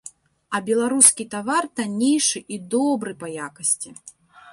А 0.55 0.59
беларускі 0.69 1.25
тавар 1.33 1.67
таннейшы 1.79 2.39
і 2.57 2.59
добры 2.75 3.13
па 3.21 3.27
якасці. 3.49 3.89